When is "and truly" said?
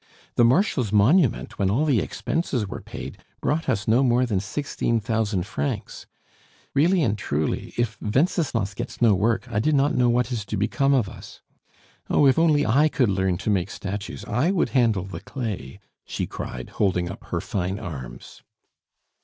7.03-7.71